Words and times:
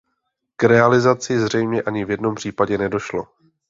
K 0.55 0.63
realizaci 0.63 1.39
zřejmě 1.39 1.81
ani 1.81 2.05
v 2.05 2.11
jednom 2.11 2.35
případě 2.35 2.77
nedošlo. 2.77 3.27